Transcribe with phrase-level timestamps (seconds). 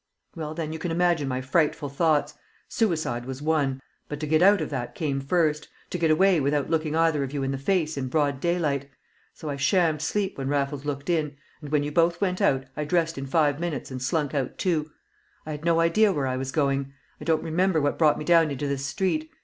[0.35, 2.33] "Well, then, you can imagine my frightful thoughts.
[2.67, 6.71] Suicide was one; but to get out of that came first, to get away without
[6.71, 8.89] looking either of you in the face in broad daylight.
[9.35, 12.83] So I shammed sleep when Raffles looked in, and when you both went out I
[12.83, 14.89] dressed in five minutes and slunk out too.
[15.45, 16.93] I had no idea where I was going.
[17.19, 19.29] I don't remember what brought me down into this street.